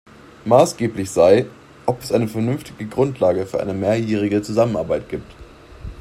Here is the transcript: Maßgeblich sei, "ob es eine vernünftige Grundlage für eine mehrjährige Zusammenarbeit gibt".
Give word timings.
Maßgeblich 0.45 1.11
sei, 1.11 1.45
"ob 1.85 2.01
es 2.01 2.11
eine 2.11 2.27
vernünftige 2.27 2.87
Grundlage 2.87 3.45
für 3.45 3.59
eine 3.61 3.75
mehrjährige 3.75 4.41
Zusammenarbeit 4.41 5.07
gibt". 5.09 5.31